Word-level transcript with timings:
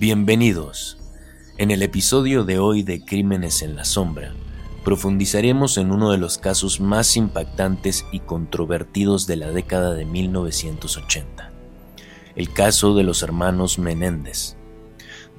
Bienvenidos. 0.00 0.96
En 1.56 1.72
el 1.72 1.82
episodio 1.82 2.44
de 2.44 2.60
hoy 2.60 2.84
de 2.84 3.04
Crímenes 3.04 3.62
en 3.62 3.74
la 3.74 3.84
Sombra, 3.84 4.32
profundizaremos 4.84 5.76
en 5.76 5.90
uno 5.90 6.12
de 6.12 6.18
los 6.18 6.38
casos 6.38 6.78
más 6.78 7.16
impactantes 7.16 8.06
y 8.12 8.20
controvertidos 8.20 9.26
de 9.26 9.34
la 9.34 9.48
década 9.48 9.94
de 9.94 10.04
1980, 10.04 11.50
el 12.36 12.52
caso 12.52 12.94
de 12.94 13.02
los 13.02 13.24
hermanos 13.24 13.80
Menéndez. 13.80 14.54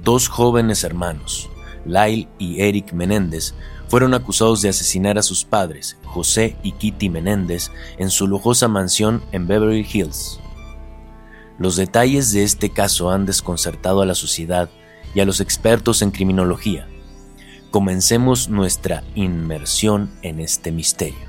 Dos 0.04 0.28
jóvenes 0.28 0.84
hermanos, 0.84 1.50
Lyle 1.86 2.28
y 2.38 2.60
Eric 2.60 2.92
Menéndez, 2.92 3.54
fueron 3.88 4.14
acusados 4.14 4.62
de 4.62 4.68
asesinar 4.68 5.18
a 5.18 5.24
sus 5.24 5.46
padres, 5.46 5.96
José 6.04 6.58
y 6.64 6.74
Kitty 6.74 7.10
Menéndez, 7.10 7.72
en 7.98 8.10
su 8.10 8.28
lujosa 8.28 8.68
mansión 8.68 9.24
en 9.32 9.48
Beverly 9.48 9.88
Hills. 9.90 10.42
Los 11.60 11.76
detalles 11.76 12.32
de 12.32 12.44
este 12.44 12.70
caso 12.70 13.12
han 13.12 13.26
desconcertado 13.26 14.02
a 14.02 14.06
la 14.06 14.16
sociedad 14.16 14.70
y 15.14 15.20
a 15.20 15.26
los 15.26 15.42
expertos 15.42 16.02
en 16.02 16.12
criminología. 16.12 16.88
Comencemos 17.70 18.48
nuestra 18.48 19.04
inmersión 19.14 20.10
en 20.22 20.40
este 20.40 20.72
misterio. 20.72 21.20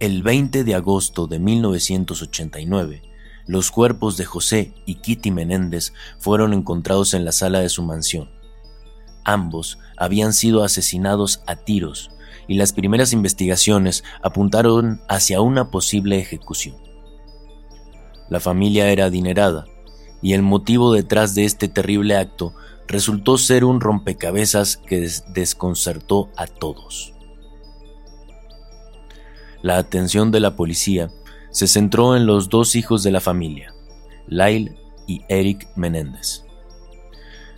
El 0.00 0.24
20 0.24 0.64
de 0.64 0.74
agosto 0.74 1.28
de 1.28 1.38
1989, 1.38 3.02
los 3.46 3.70
cuerpos 3.70 4.16
de 4.16 4.24
José 4.24 4.74
y 4.84 4.96
Kitty 4.96 5.30
Menéndez 5.30 5.92
fueron 6.18 6.52
encontrados 6.54 7.14
en 7.14 7.24
la 7.24 7.30
sala 7.30 7.60
de 7.60 7.68
su 7.68 7.84
mansión. 7.84 8.28
Ambos 9.24 9.78
habían 9.96 10.32
sido 10.32 10.64
asesinados 10.64 11.44
a 11.46 11.54
tiros 11.54 12.10
y 12.48 12.54
las 12.54 12.72
primeras 12.72 13.12
investigaciones 13.12 14.02
apuntaron 14.22 15.00
hacia 15.08 15.40
una 15.40 15.70
posible 15.70 16.18
ejecución. 16.18 16.91
La 18.32 18.40
familia 18.40 18.88
era 18.88 19.04
adinerada, 19.04 19.66
y 20.22 20.32
el 20.32 20.40
motivo 20.40 20.90
detrás 20.90 21.34
de 21.34 21.44
este 21.44 21.68
terrible 21.68 22.16
acto 22.16 22.54
resultó 22.88 23.36
ser 23.36 23.62
un 23.62 23.78
rompecabezas 23.78 24.78
que 24.78 25.06
desconcertó 25.34 26.30
a 26.38 26.46
todos. 26.46 27.12
La 29.60 29.76
atención 29.76 30.30
de 30.30 30.40
la 30.40 30.56
policía 30.56 31.10
se 31.50 31.68
centró 31.68 32.16
en 32.16 32.24
los 32.24 32.48
dos 32.48 32.74
hijos 32.74 33.02
de 33.02 33.10
la 33.10 33.20
familia, 33.20 33.74
Lyle 34.28 34.78
y 35.06 35.20
Eric 35.28 35.68
Menéndez. 35.76 36.46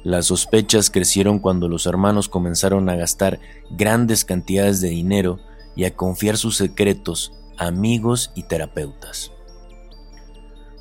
Las 0.02 0.26
sospechas 0.26 0.90
crecieron 0.90 1.38
cuando 1.38 1.68
los 1.68 1.86
hermanos 1.86 2.28
comenzaron 2.28 2.88
a 2.88 2.96
gastar 2.96 3.38
grandes 3.70 4.24
cantidades 4.24 4.80
de 4.80 4.88
dinero 4.88 5.38
y 5.76 5.84
a 5.84 5.94
confiar 5.94 6.36
sus 6.36 6.56
secretos 6.56 7.32
a 7.58 7.68
amigos 7.68 8.32
y 8.34 8.42
terapeutas. 8.42 9.33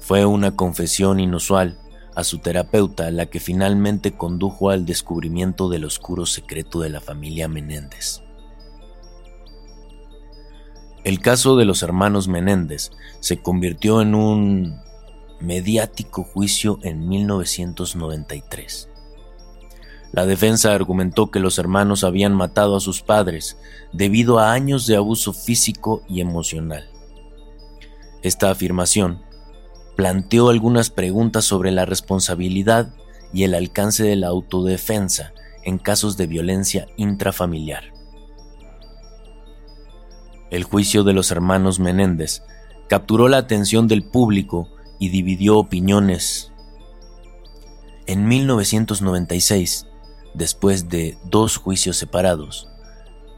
Fue 0.03 0.25
una 0.25 0.53
confesión 0.57 1.21
inusual 1.21 1.77
a 2.13 2.25
su 2.25 2.39
terapeuta 2.39 3.09
la 3.09 3.27
que 3.27 3.39
finalmente 3.39 4.11
condujo 4.11 4.69
al 4.69 4.85
descubrimiento 4.85 5.69
del 5.69 5.85
oscuro 5.85 6.25
secreto 6.25 6.81
de 6.81 6.89
la 6.89 6.99
familia 6.99 7.47
Menéndez. 7.47 8.21
El 11.05 11.21
caso 11.21 11.55
de 11.55 11.63
los 11.63 11.83
hermanos 11.83 12.27
Menéndez 12.27 12.91
se 13.21 13.41
convirtió 13.41 14.01
en 14.01 14.13
un 14.13 14.81
mediático 15.39 16.23
juicio 16.25 16.79
en 16.83 17.07
1993. 17.07 18.89
La 20.11 20.25
defensa 20.25 20.73
argumentó 20.73 21.31
que 21.31 21.39
los 21.39 21.57
hermanos 21.57 22.03
habían 22.03 22.33
matado 22.35 22.75
a 22.75 22.81
sus 22.81 23.01
padres 23.01 23.57
debido 23.93 24.39
a 24.39 24.51
años 24.51 24.85
de 24.85 24.97
abuso 24.97 25.31
físico 25.31 26.03
y 26.09 26.19
emocional. 26.19 26.89
Esta 28.21 28.51
afirmación 28.51 29.31
planteó 29.95 30.49
algunas 30.49 30.89
preguntas 30.89 31.45
sobre 31.45 31.71
la 31.71 31.85
responsabilidad 31.85 32.93
y 33.33 33.43
el 33.43 33.53
alcance 33.53 34.03
de 34.03 34.15
la 34.15 34.27
autodefensa 34.27 35.33
en 35.63 35.77
casos 35.77 36.17
de 36.17 36.27
violencia 36.27 36.87
intrafamiliar. 36.97 37.93
El 40.51 40.63
juicio 40.63 41.03
de 41.03 41.13
los 41.13 41.31
hermanos 41.31 41.79
Menéndez 41.79 42.43
capturó 42.87 43.27
la 43.27 43.37
atención 43.37 43.87
del 43.87 44.03
público 44.03 44.69
y 44.99 45.09
dividió 45.09 45.57
opiniones. 45.57 46.51
En 48.05 48.27
1996, 48.27 49.87
después 50.35 50.89
de 50.89 51.17
dos 51.23 51.57
juicios 51.57 51.97
separados, 51.97 52.69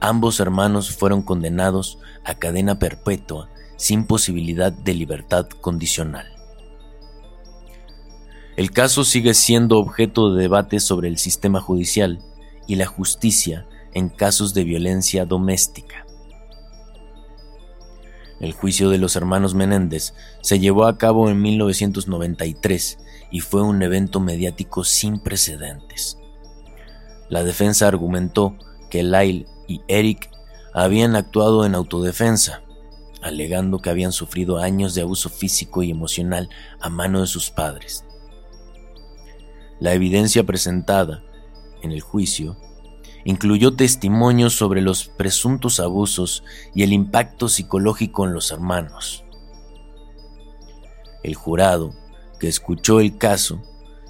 ambos 0.02 0.40
hermanos 0.40 0.92
fueron 0.92 1.22
condenados 1.22 2.00
a 2.26 2.36
cadena 2.36 2.80
perpetua 2.80 3.50
sin 3.78 4.08
posibilidad 4.08 4.74
de 4.74 4.94
libertad 4.94 5.48
condicional. 5.48 6.35
El 8.56 8.72
caso 8.72 9.04
sigue 9.04 9.34
siendo 9.34 9.78
objeto 9.80 10.34
de 10.34 10.42
debate 10.42 10.80
sobre 10.80 11.10
el 11.10 11.18
sistema 11.18 11.60
judicial 11.60 12.20
y 12.68 12.76
la 12.76 12.86
justicia 12.86 13.68
en 13.94 14.08
casos 14.08 14.54
de 14.54 14.64
violencia 14.64 15.26
doméstica. 15.26 16.06
El 18.40 18.54
juicio 18.54 18.90
de 18.90 18.98
los 18.98 19.18
hermanos 19.18 19.56
Menéndez 19.56 20.14
se 20.42 20.60
llevó 20.60 20.86
a 20.86 20.98
cabo 20.98 21.30
en 21.30 21.42
1993 21.42 22.98
y 23.30 23.42
fue 23.42 23.62
un 23.62 23.82
evento 23.82 24.22
mediático 24.22 24.86
sin 24.86 25.20
precedentes. 25.20 26.18
La 27.28 27.44
defensa 27.44 27.88
argumentó 27.88 28.56
que 28.90 29.04
Lyle 29.04 29.48
y 29.68 29.82
Eric 29.90 30.30
habían 30.74 31.16
actuado 31.18 31.66
en 31.66 31.76
autodefensa, 31.76 32.62
alegando 33.22 33.80
que 33.80 33.90
habían 33.90 34.12
sufrido 34.14 34.60
años 34.60 34.94
de 34.94 35.02
abuso 35.02 35.30
físico 35.30 35.84
y 35.84 35.92
emocional 35.92 36.50
a 36.80 36.90
mano 36.90 37.22
de 37.22 37.28
sus 37.28 37.50
padres. 37.50 38.06
La 39.80 39.94
evidencia 39.94 40.44
presentada 40.46 41.24
en 41.82 41.92
el 41.92 42.02
juicio 42.02 42.58
incluyó 43.26 43.76
testimonios 43.76 44.54
sobre 44.54 44.82
los 44.82 45.06
presuntos 45.06 45.80
abusos 45.80 46.44
y 46.74 46.84
el 46.84 46.94
impacto 46.94 47.50
psicológico 47.50 48.26
en 48.26 48.34
los 48.34 48.52
hermanos. 48.52 49.26
El 51.24 51.34
jurado, 51.34 51.94
que 52.40 52.48
escuchó 52.48 53.00
el 53.00 53.18
caso, 53.18 53.62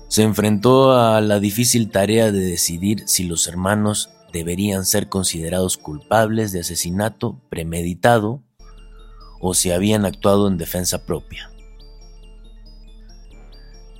se 0.10 0.24
enfrentó 0.24 0.92
a 0.92 1.22
la 1.22 1.40
difícil 1.40 1.90
tarea 1.90 2.32
de 2.32 2.42
decidir 2.42 3.04
si 3.08 3.24
los 3.24 3.48
hermanos 3.48 4.10
deberían 4.34 4.86
ser 4.86 5.08
considerados 5.08 5.78
culpables 5.78 6.52
de 6.52 6.60
asesinato 6.60 7.40
premeditado 7.50 8.44
o 9.40 9.54
si 9.54 9.72
habían 9.72 10.06
actuado 10.06 10.48
en 10.50 10.58
defensa 10.58 11.06
propia. 11.06 11.50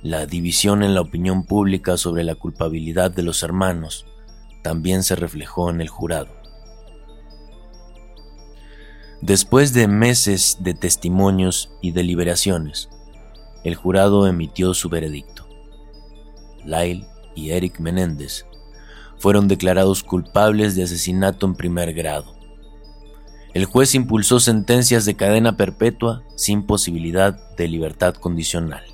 La 0.02 0.26
división 0.26 0.82
en 0.82 0.94
la 0.94 1.00
opinión 1.00 1.44
pública 1.44 1.96
sobre 1.96 2.22
la 2.22 2.34
culpabilidad 2.34 3.10
de 3.10 3.22
los 3.22 3.42
hermanos 3.42 4.06
también 4.62 5.02
se 5.02 5.16
reflejó 5.16 5.70
en 5.70 5.80
el 5.80 5.88
jurado. 5.88 6.28
Después 9.22 9.72
de 9.72 9.88
meses 9.88 10.58
de 10.60 10.74
testimonios 10.74 11.72
y 11.80 11.92
deliberaciones, 11.92 12.90
el 13.64 13.74
jurado 13.74 14.26
emitió 14.26 14.74
su 14.74 14.88
veredicto. 14.88 15.48
Lyle 16.64 17.06
y 17.34 17.50
Eric 17.50 17.80
Menéndez 17.80 18.44
fueron 19.18 19.48
declarados 19.48 20.02
culpables 20.02 20.76
de 20.76 20.84
asesinato 20.84 21.46
en 21.46 21.54
primer 21.54 21.94
grado. 21.94 22.34
El 23.54 23.64
juez 23.64 23.94
impulsó 23.94 24.38
sentencias 24.38 25.06
de 25.06 25.16
cadena 25.16 25.56
perpetua 25.56 26.22
sin 26.36 26.66
posibilidad 26.66 27.56
de 27.56 27.68
libertad 27.68 28.14
condicional. 28.14 28.84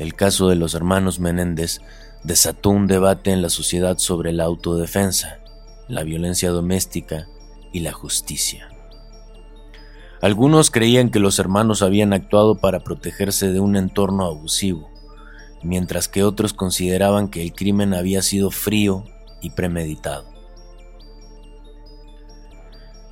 El 0.00 0.14
caso 0.14 0.48
de 0.48 0.56
los 0.56 0.74
hermanos 0.74 1.20
Menéndez 1.20 1.82
desató 2.24 2.70
un 2.70 2.86
debate 2.86 3.32
en 3.32 3.42
la 3.42 3.50
sociedad 3.50 3.98
sobre 3.98 4.32
la 4.32 4.44
autodefensa, 4.44 5.40
la 5.88 6.04
violencia 6.04 6.48
doméstica 6.48 7.28
y 7.70 7.80
la 7.80 7.92
justicia. 7.92 8.70
Algunos 10.22 10.70
creían 10.70 11.10
que 11.10 11.18
los 11.18 11.38
hermanos 11.38 11.82
habían 11.82 12.14
actuado 12.14 12.54
para 12.54 12.80
protegerse 12.80 13.52
de 13.52 13.60
un 13.60 13.76
entorno 13.76 14.24
abusivo, 14.24 14.88
mientras 15.62 16.08
que 16.08 16.24
otros 16.24 16.54
consideraban 16.54 17.28
que 17.28 17.42
el 17.42 17.52
crimen 17.52 17.92
había 17.92 18.22
sido 18.22 18.50
frío 18.50 19.04
y 19.42 19.50
premeditado. 19.50 20.24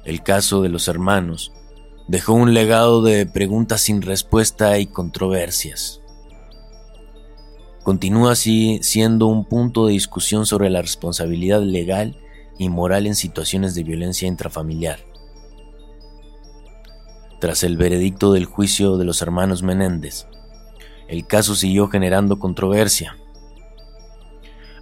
El 0.06 0.22
caso 0.22 0.62
de 0.62 0.70
los 0.70 0.88
hermanos 0.88 1.52
dejó 2.06 2.32
un 2.32 2.54
legado 2.54 3.02
de 3.02 3.26
preguntas 3.26 3.82
sin 3.82 4.00
respuesta 4.00 4.78
y 4.78 4.86
controversias. 4.86 6.00
Continúa 7.88 8.32
así 8.32 8.80
siendo 8.82 9.28
un 9.28 9.46
punto 9.46 9.86
de 9.86 9.94
discusión 9.94 10.44
sobre 10.44 10.68
la 10.68 10.82
responsabilidad 10.82 11.62
legal 11.62 12.18
y 12.58 12.68
moral 12.68 13.06
en 13.06 13.14
situaciones 13.14 13.74
de 13.74 13.82
violencia 13.82 14.28
intrafamiliar. 14.28 14.98
Tras 17.40 17.64
el 17.64 17.78
veredicto 17.78 18.34
del 18.34 18.44
juicio 18.44 18.98
de 18.98 19.06
los 19.06 19.22
hermanos 19.22 19.62
Menéndez, 19.62 20.26
el 21.08 21.26
caso 21.26 21.54
siguió 21.54 21.88
generando 21.88 22.38
controversia. 22.38 23.16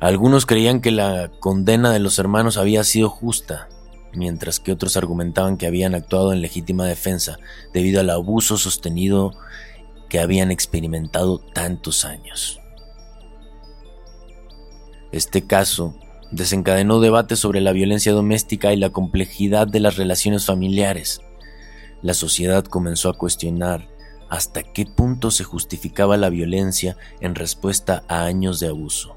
Algunos 0.01 0.45
creían 0.45 0.81
que 0.81 0.91
la 0.91 1.31
condena 1.39 1.93
de 1.93 2.01
los 2.01 2.19
hermanos 2.19 2.57
había 2.57 2.83
sido 2.83 3.09
justa, 3.09 3.69
mientras 4.15 4.59
que 4.59 4.73
otros 4.73 4.97
argumentaban 4.97 5.59
que 5.59 5.69
habían 5.69 5.95
actuado 5.95 6.33
en 6.33 6.41
legítima 6.41 6.87
defensa 6.87 7.39
debido 7.73 8.01
al 8.01 8.11
abuso 8.11 8.59
sostenido 8.59 9.31
que 10.09 10.19
habían 10.19 10.51
experimentado 10.51 11.39
tantos 11.39 12.05
años. 12.05 12.59
Este 15.17 15.47
caso 15.47 15.95
desencadenó 16.31 17.01
debates 17.01 17.39
sobre 17.39 17.63
la 17.63 17.73
violencia 17.73 18.13
doméstica 18.13 18.75
y 18.75 18.77
la 18.77 18.91
complejidad 18.91 19.67
de 19.67 19.81
las 19.81 19.97
relaciones 19.97 20.45
familiares. 20.45 21.23
La 22.03 22.13
sociedad 22.13 22.67
comenzó 22.67 23.09
a 23.09 23.17
cuestionar 23.17 23.89
hasta 24.29 24.63
qué 24.63 24.85
punto 24.85 25.31
se 25.31 25.43
justificaba 25.43 26.19
la 26.19 26.29
violencia 26.29 26.99
en 27.21 27.35
respuesta 27.35 28.05
a 28.09 28.27
años 28.27 28.61
de 28.61 28.69
abuso. 28.69 29.17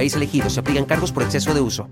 elegido. 0.07 0.49
Se 0.49 0.59
aplican 0.59 0.85
cargos 0.85 1.11
por 1.11 1.23
exceso 1.23 1.53
de 1.53 1.61
uso. 1.61 1.87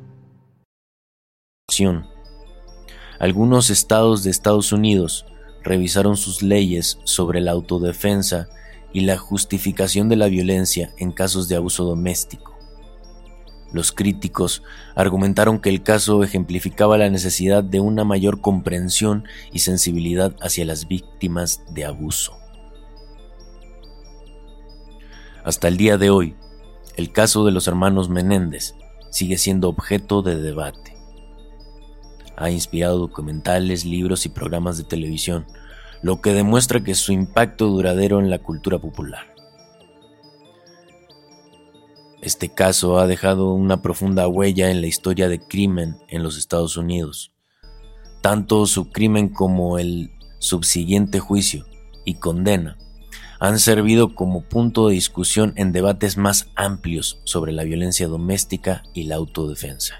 Algunos 3.20 3.70
estados 3.70 4.24
de 4.24 4.32
Estados 4.32 4.72
Unidos 4.72 5.26
revisaron 5.64 6.18
sus 6.18 6.42
leyes 6.42 7.00
sobre 7.04 7.42
la 7.42 7.52
autodefensa 7.52 8.48
y 8.94 9.02
la 9.02 9.18
justificación 9.18 10.10
de 10.10 10.16
la 10.16 10.28
violencia 10.28 10.94
en 10.98 11.12
casos 11.12 11.48
de 11.48 11.56
abuso 11.56 11.84
doméstico. 11.84 12.58
Los 13.72 13.92
críticos 13.92 14.64
argumentaron 14.96 15.60
que 15.60 15.70
el 15.70 15.84
caso 15.84 16.24
ejemplificaba 16.24 16.98
la 16.98 17.10
necesidad 17.10 17.64
de 17.64 17.80
una 17.80 18.04
mayor 18.04 18.42
comprensión 18.42 19.26
y 19.52 19.60
sensibilidad 19.60 20.36
hacia 20.42 20.66
las 20.66 20.88
víctimas 20.88 21.62
de 21.72 21.86
abuso. 21.86 22.36
Hasta 25.44 25.68
el 25.68 25.78
día 25.78 25.98
de 25.98 26.10
hoy, 26.10 26.36
el 27.00 27.12
caso 27.12 27.46
de 27.46 27.52
los 27.52 27.68
hermanos 27.68 28.10
Menéndez 28.10 28.76
sigue 29.10 29.38
siendo 29.38 29.70
objeto 29.70 30.22
de 30.22 30.40
debate 30.40 31.00
ha 32.40 32.50
inspirado 32.50 32.98
documentales, 32.98 33.84
libros 33.84 34.26
y 34.26 34.30
programas 34.30 34.78
de 34.78 34.86
televisión, 34.86 35.46
lo 36.02 36.22
que 36.22 36.34
demuestra 36.34 36.82
que 36.82 36.96
su 36.96 37.12
impacto 37.12 37.68
duradero 37.68 38.20
en 38.20 38.30
la 38.30 38.40
cultura 38.40 38.80
popular. 38.80 39.36
Este 42.22 42.50
caso 42.50 42.98
ha 42.98 43.08
dejado 43.08 43.54
una 43.54 43.82
profunda 43.82 44.28
huella 44.28 44.72
en 44.72 44.80
la 44.80 44.88
historia 44.88 45.28
de 45.28 45.40
crimen 45.40 45.98
en 46.08 46.24
los 46.24 46.38
Estados 46.38 46.78
Unidos. 46.78 47.34
Tanto 48.22 48.66
su 48.66 48.90
crimen 48.90 49.30
como 49.30 49.78
el 49.78 50.12
subsiguiente 50.40 51.20
juicio 51.20 51.66
y 52.06 52.16
condena 52.16 52.78
han 53.40 53.58
servido 53.58 54.16
como 54.16 54.42
punto 54.42 54.88
de 54.88 54.96
discusión 54.96 55.54
en 55.56 55.72
debates 55.72 56.18
más 56.18 56.50
amplios 56.56 57.20
sobre 57.24 57.54
la 57.54 57.64
violencia 57.64 58.08
doméstica 58.08 58.84
y 58.94 59.04
la 59.04 59.16
autodefensa. 59.16 59.96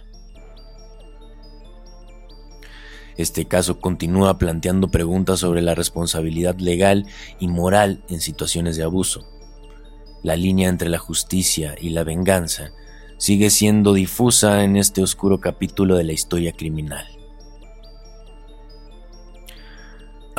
Este 3.18 3.46
caso 3.46 3.80
continúa 3.80 4.38
planteando 4.38 4.90
preguntas 4.90 5.40
sobre 5.40 5.62
la 5.62 5.76
responsabilidad 5.76 6.58
legal 6.60 7.06
y 7.40 7.48
moral 7.48 8.02
en 8.10 8.22
situaciones 8.22 8.78
de 8.78 8.84
abuso. 8.84 9.26
La 10.24 10.36
línea 10.36 10.70
entre 10.70 10.90
la 10.90 11.00
justicia 11.00 11.76
y 11.80 11.90
la 11.90 12.04
venganza 12.04 12.72
sigue 13.18 13.50
siendo 13.50 13.94
difusa 13.94 14.64
en 14.64 14.78
este 14.78 15.02
oscuro 15.02 15.42
capítulo 15.42 15.98
de 15.98 16.06
la 16.06 16.14
historia 16.14 16.54
criminal. 16.54 17.19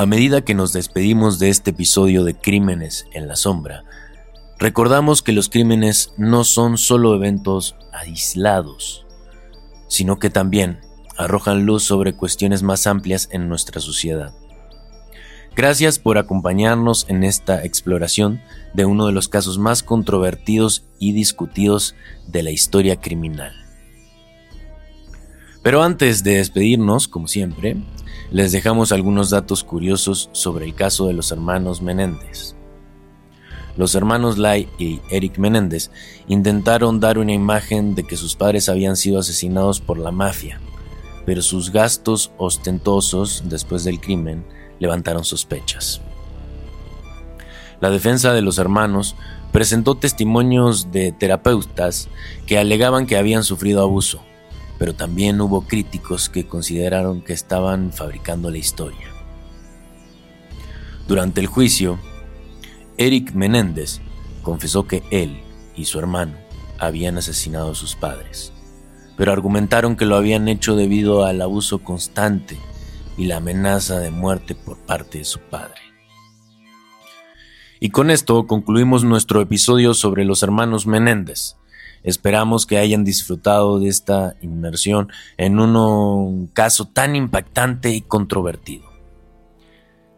A 0.01 0.07
medida 0.07 0.41
que 0.41 0.55
nos 0.55 0.73
despedimos 0.73 1.39
de 1.39 1.51
este 1.51 1.73
episodio 1.73 2.25
de 2.25 2.35
Crímenes 2.35 3.05
en 3.13 3.29
la 3.29 3.37
Sombra, 3.37 3.85
recordamos 4.59 5.21
que 5.21 5.33
los 5.33 5.51
crímenes 5.51 6.15
no 6.17 6.45
son 6.45 6.79
solo 6.79 7.15
eventos 7.15 7.77
aislados, 7.93 9.05
sino 9.89 10.19
que 10.19 10.31
también 10.31 10.81
arrojan 11.19 11.67
luz 11.67 11.83
sobre 11.83 12.15
cuestiones 12.15 12.63
más 12.63 12.87
amplias 12.87 13.29
en 13.31 13.51
nuestra 13.51 13.79
sociedad. 13.83 14.33
Gracias 15.55 15.99
por 15.99 16.17
acompañarnos 16.17 17.05
en 17.11 17.23
esta 17.23 17.63
exploración 17.63 18.41
de 18.73 18.87
uno 18.87 19.05
de 19.05 19.13
los 19.13 19.29
casos 19.29 19.59
más 19.59 19.83
controvertidos 19.83 20.87
y 20.99 21.13
discutidos 21.13 21.95
de 22.27 22.43
la 22.43 22.51
historia 22.51 22.97
criminal. 22.97 23.53
Pero 25.63 25.83
antes 25.83 26.25
de 26.25 26.37
despedirnos, 26.37 27.07
como 27.07 27.29
siempre, 27.29 27.77
les 28.31 28.53
dejamos 28.53 28.93
algunos 28.93 29.29
datos 29.29 29.63
curiosos 29.63 30.31
sobre 30.33 30.65
el 30.65 30.75
caso 30.75 31.07
de 31.07 31.13
los 31.13 31.33
hermanos 31.33 31.83
Menéndez. 31.83 32.55
Los 33.77 33.95
hermanos 33.95 34.39
Lai 34.39 34.69
y 34.79 35.01
Eric 35.11 35.39
Menéndez 35.39 35.91
intentaron 36.29 36.99
dar 36.99 37.19
una 37.19 37.33
imagen 37.33 37.95
de 37.95 38.05
que 38.05 38.17
sus 38.17 38.37
padres 38.37 38.69
habían 38.69 38.97
sido 38.97 39.19
asesinados 39.19 39.81
por 39.81 39.99
la 39.99 40.11
mafia, 40.11 40.61
pero 41.27 41.43
sus 41.43 41.71
gastos 41.71 42.33
ostentosos 42.39 43.45
después 43.47 43.85
del 43.85 44.01
crimen 44.01 44.45
levantaron 44.79 45.25
sospechas. 45.25 46.01
La 47.81 47.91
defensa 47.91 48.33
de 48.33 48.43
los 48.43 48.59
hermanos 48.59 49.15
presentó 49.53 49.95
testimonios 49.95 50.91
de 50.91 51.13
terapeutas 51.13 52.09
que 52.47 52.59
alegaban 52.59 53.07
que 53.07 53.17
habían 53.17 53.45
sufrido 53.45 53.83
abuso, 53.83 54.23
pero 54.81 54.95
también 54.95 55.41
hubo 55.41 55.69
críticos 55.69 56.29
que 56.29 56.49
consideraron 56.49 57.23
que 57.23 57.33
estaban 57.33 57.93
fabricando 57.93 58.51
la 58.51 58.59
historia. 58.59 59.07
Durante 61.07 61.41
el 61.41 61.47
juicio, 61.47 62.01
Eric 62.97 63.35
Menéndez 63.35 64.01
confesó 64.43 64.89
que 64.89 65.05
él 65.13 65.41
y 65.77 65.85
su 65.85 66.01
hermano 66.01 66.35
habían 66.81 67.19
asesinado 67.19 67.71
a 67.71 67.75
sus 67.77 67.95
padres 67.95 68.53
pero 69.21 69.33
argumentaron 69.33 69.97
que 69.97 70.07
lo 70.07 70.17
habían 70.17 70.49
hecho 70.49 70.77
debido 70.77 71.27
al 71.27 71.43
abuso 71.43 71.81
constante 71.81 72.59
y 73.19 73.27
la 73.27 73.37
amenaza 73.37 73.99
de 73.99 74.11
muerte 74.11 74.55
por 74.55 74.79
parte 74.79 75.19
de 75.19 75.27
su 75.27 75.41
padre. 75.41 75.79
Y 77.81 77.91
con 77.91 78.11
esto 78.11 78.47
concluimos 78.47 79.05
nuestro 79.05 79.43
episodio 79.43 79.93
sobre 79.93 80.25
los 80.25 80.43
hermanos 80.43 80.87
Menéndez. 80.87 81.57
Esperamos 82.03 82.67
que 82.67 82.79
hayan 82.79 83.05
disfrutado 83.05 83.79
de 83.79 83.89
esta 83.89 84.35
inmersión 84.41 85.13
en 85.37 85.59
un 85.59 86.47
caso 86.49 86.87
tan 86.87 87.17
impactante 87.17 87.91
y 87.91 88.01
controvertido. 88.01 88.91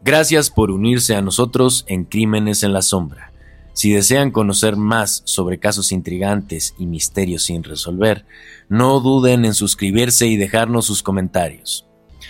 Gracias 0.05 0.51
por 0.51 0.71
unirse 0.71 1.15
a 1.15 1.23
nosotros 1.23 1.85
en 1.87 2.05
Crímenes 2.05 2.63
en 2.63 2.73
la 2.73 2.83
Sombra. 2.83 3.33
Si 3.73 3.93
desean 3.93 4.31
conocer 4.31 4.77
más 4.77 5.23
sobre 5.25 5.59
casos 5.59 5.93
intrigantes 5.93 6.75
y 6.79 6.87
misterios 6.87 7.45
sin 7.45 7.63
resolver, 7.63 8.27
no 8.69 9.01
duden 9.01 9.45
en 9.45 9.55
suscribirse 9.55 10.27
y 10.27 10.37
dejarnos 10.37 10.87
sus 10.87 11.03
comentarios. 11.03 11.87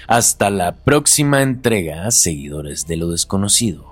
Hasta 0.06 0.50
la 0.50 0.76
próxima 0.76 1.42
entrega, 1.42 2.10
seguidores 2.10 2.86
de 2.86 2.96
lo 2.96 3.10
desconocido. 3.10 3.91